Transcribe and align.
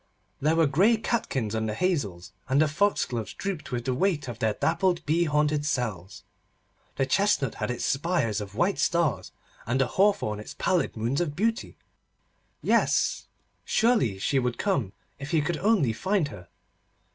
There 0.41 0.55
were 0.55 0.65
grey 0.65 0.97
catkins 0.97 1.53
on 1.53 1.67
the 1.67 1.75
hazels, 1.75 2.31
and 2.49 2.59
the 2.59 2.67
foxgloves 2.67 3.35
drooped 3.35 3.71
with 3.71 3.85
the 3.85 3.93
weight 3.93 4.27
of 4.27 4.39
their 4.39 4.55
dappled 4.55 5.05
bee 5.05 5.25
haunted 5.25 5.63
cells. 5.63 6.23
The 6.95 7.05
chestnut 7.05 7.53
had 7.61 7.69
its 7.69 7.85
spires 7.85 8.41
of 8.41 8.55
white 8.55 8.79
stars, 8.79 9.31
and 9.67 9.79
the 9.79 9.85
hawthorn 9.85 10.39
its 10.39 10.55
pallid 10.55 10.97
moons 10.97 11.21
of 11.21 11.35
beauty. 11.35 11.77
Yes: 12.63 13.27
surely 13.63 14.17
she 14.17 14.39
would 14.39 14.57
come 14.57 14.93
if 15.19 15.29
he 15.29 15.39
could 15.39 15.57
only 15.57 15.93
find 15.93 16.29
her! 16.29 16.47